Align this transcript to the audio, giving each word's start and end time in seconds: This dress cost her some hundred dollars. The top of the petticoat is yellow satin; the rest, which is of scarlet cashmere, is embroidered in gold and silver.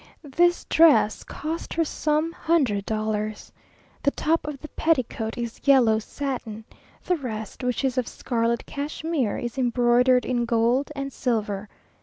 This 0.23 0.65
dress 0.65 1.23
cost 1.23 1.75
her 1.75 1.85
some 1.85 2.31
hundred 2.31 2.87
dollars. 2.87 3.51
The 4.01 4.09
top 4.09 4.47
of 4.47 4.59
the 4.61 4.67
petticoat 4.69 5.37
is 5.37 5.61
yellow 5.65 5.99
satin; 5.99 6.63
the 7.05 7.17
rest, 7.17 7.63
which 7.63 7.83
is 7.85 7.99
of 7.99 8.07
scarlet 8.07 8.65
cashmere, 8.65 9.37
is 9.37 9.59
embroidered 9.59 10.25
in 10.25 10.45
gold 10.45 10.91
and 10.95 11.13
silver. 11.13 11.69